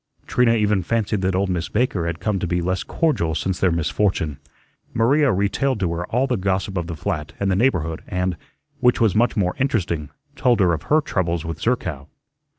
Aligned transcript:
Trina 0.25 0.55
even 0.55 0.81
fancied 0.81 1.21
that 1.21 1.35
old 1.35 1.49
Miss 1.51 1.69
Baker 1.69 2.07
had 2.07 2.19
come 2.19 2.39
to 2.39 2.47
be 2.47 2.59
less 2.59 2.81
cordial 2.81 3.35
since 3.35 3.59
their 3.59 3.71
misfortune. 3.71 4.39
Maria 4.95 5.31
retailed 5.31 5.79
to 5.81 5.91
her 5.93 6.07
all 6.07 6.25
the 6.25 6.37
gossip 6.37 6.75
of 6.75 6.87
the 6.87 6.95
flat 6.95 7.33
and 7.39 7.51
the 7.51 7.55
neighborhood, 7.55 8.01
and, 8.07 8.35
which 8.79 8.99
was 8.99 9.13
much 9.13 9.37
more 9.37 9.53
interesting, 9.59 10.09
told 10.35 10.59
her 10.59 10.73
of 10.73 10.81
her 10.89 11.01
troubles 11.01 11.45
with 11.45 11.59
Zerkow. 11.61 12.07